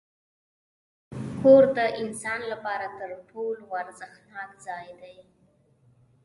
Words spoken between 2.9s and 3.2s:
تر